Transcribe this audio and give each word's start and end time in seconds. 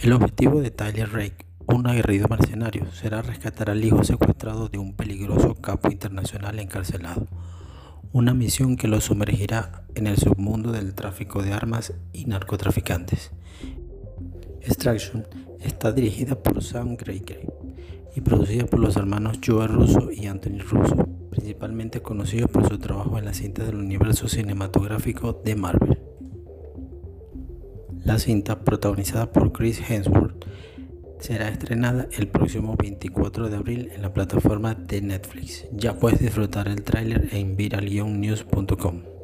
El 0.00 0.12
objetivo 0.12 0.60
de 0.60 0.70
Tyler 0.70 1.10
Rake, 1.10 1.44
un 1.66 1.88
aguerrido 1.88 2.28
mercenario, 2.28 2.86
será 2.92 3.20
rescatar 3.20 3.68
al 3.68 3.84
hijo 3.84 4.04
secuestrado 4.04 4.68
de 4.68 4.78
un 4.78 4.94
peligroso 4.94 5.56
capo 5.56 5.90
internacional 5.90 6.60
encarcelado. 6.60 7.26
Una 8.12 8.32
misión 8.32 8.76
que 8.76 8.86
lo 8.86 9.00
sumergirá 9.00 9.82
en 9.96 10.06
el 10.06 10.16
submundo 10.16 10.70
del 10.70 10.94
tráfico 10.94 11.42
de 11.42 11.52
armas 11.52 11.94
y 12.12 12.26
narcotraficantes. 12.26 13.32
Extraction 14.60 15.26
está 15.58 15.90
dirigida 15.90 16.40
por 16.40 16.62
Sam 16.62 16.96
Gregory 16.96 17.48
y 18.14 18.20
producida 18.20 18.66
por 18.66 18.78
los 18.78 18.96
hermanos 18.96 19.40
Joe 19.44 19.66
Russo 19.66 20.12
y 20.12 20.26
Anthony 20.26 20.60
Russo, 20.60 21.08
principalmente 21.30 22.02
conocidos 22.02 22.52
por 22.52 22.68
su 22.68 22.78
trabajo 22.78 23.18
en 23.18 23.24
las 23.24 23.38
cintas 23.38 23.66
del 23.66 23.74
universo 23.74 24.28
cinematográfico 24.28 25.32
de 25.32 25.56
Marvel. 25.56 26.07
La 28.08 28.18
cinta, 28.18 28.60
protagonizada 28.60 29.30
por 29.30 29.52
Chris 29.52 29.82
Hemsworth, 29.86 30.46
será 31.20 31.50
estrenada 31.50 32.08
el 32.16 32.28
próximo 32.28 32.74
24 32.74 33.50
de 33.50 33.56
abril 33.58 33.90
en 33.94 34.00
la 34.00 34.14
plataforma 34.14 34.74
de 34.74 35.02
Netflix. 35.02 35.66
Ya 35.72 35.98
puedes 35.98 36.18
disfrutar 36.18 36.68
el 36.68 36.82
tráiler 36.82 37.28
en 37.32 37.54
viralionnews.com. 37.54 39.17